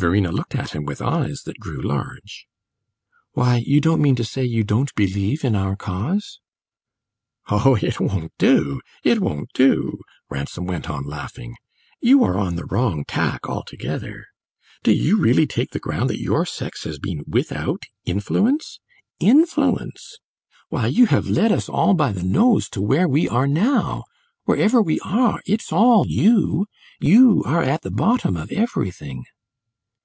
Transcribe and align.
Verena 0.00 0.30
looked 0.30 0.54
at 0.54 0.76
him 0.76 0.84
with 0.84 1.02
eyes 1.02 1.42
that 1.42 1.58
grew 1.58 1.82
large. 1.82 2.46
"Why, 3.32 3.64
you 3.66 3.80
don't 3.80 4.00
mean 4.00 4.14
to 4.14 4.24
say 4.24 4.44
you 4.44 4.62
don't 4.62 4.94
believe 4.94 5.44
in 5.44 5.56
our 5.56 5.74
cause?" 5.74 6.38
"Oh, 7.48 7.74
it 7.74 7.98
won't 7.98 8.32
do 8.38 8.80
it 9.02 9.18
won't 9.20 9.52
do!" 9.54 9.98
Ransom 10.30 10.66
went 10.66 10.88
on, 10.88 11.02
laughing. 11.02 11.56
"You 12.00 12.22
are 12.22 12.38
on 12.38 12.54
the 12.54 12.64
wrong 12.66 13.04
tack 13.08 13.48
altogether. 13.48 14.26
Do 14.84 14.92
you 14.92 15.18
really 15.18 15.48
take 15.48 15.72
the 15.72 15.80
ground 15.80 16.10
that 16.10 16.20
your 16.22 16.46
sex 16.46 16.84
has 16.84 17.00
been 17.00 17.24
without 17.26 17.82
influence? 18.04 18.78
Influence? 19.18 20.18
Why, 20.68 20.86
you 20.86 21.06
have 21.06 21.26
led 21.28 21.50
us 21.50 21.68
all 21.68 21.94
by 21.94 22.12
the 22.12 22.22
nose 22.22 22.68
to 22.68 22.80
where 22.80 23.08
we 23.08 23.28
are 23.28 23.48
now! 23.48 24.04
Wherever 24.44 24.80
we 24.80 25.00
are, 25.00 25.40
it's 25.44 25.72
all 25.72 26.04
you. 26.06 26.66
You 27.00 27.42
are 27.44 27.64
at 27.64 27.82
the 27.82 27.90
bottom 27.90 28.36
of 28.36 28.52
everything." 28.52 29.24